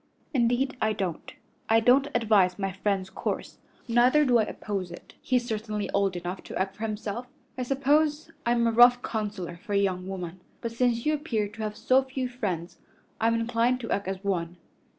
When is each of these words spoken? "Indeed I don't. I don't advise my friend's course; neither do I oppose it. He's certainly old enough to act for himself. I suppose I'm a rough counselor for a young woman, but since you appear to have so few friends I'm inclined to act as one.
"Indeed 0.33 0.75
I 0.81 0.93
don't. 0.93 1.31
I 1.69 1.79
don't 1.79 2.07
advise 2.15 2.57
my 2.57 2.71
friend's 2.71 3.11
course; 3.11 3.59
neither 3.87 4.25
do 4.25 4.39
I 4.39 4.45
oppose 4.45 4.89
it. 4.89 5.13
He's 5.21 5.45
certainly 5.45 5.91
old 5.91 6.15
enough 6.15 6.41
to 6.45 6.57
act 6.57 6.75
for 6.77 6.85
himself. 6.87 7.27
I 7.55 7.61
suppose 7.61 8.31
I'm 8.43 8.65
a 8.65 8.71
rough 8.71 9.03
counselor 9.03 9.57
for 9.57 9.73
a 9.73 9.77
young 9.77 10.07
woman, 10.07 10.39
but 10.59 10.71
since 10.71 11.05
you 11.05 11.13
appear 11.13 11.47
to 11.49 11.61
have 11.61 11.77
so 11.77 12.01
few 12.03 12.27
friends 12.27 12.79
I'm 13.19 13.35
inclined 13.35 13.79
to 13.81 13.91
act 13.91 14.07
as 14.07 14.23
one. 14.23 14.57